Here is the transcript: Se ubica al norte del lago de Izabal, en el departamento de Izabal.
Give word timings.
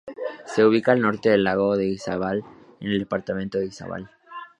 Se 0.47 0.65
ubica 0.65 0.93
al 0.93 0.99
norte 1.01 1.29
del 1.29 1.43
lago 1.43 1.77
de 1.77 1.85
Izabal, 1.85 2.43
en 2.79 2.87
el 2.89 2.97
departamento 2.97 3.59
de 3.59 3.67
Izabal. 3.67 4.09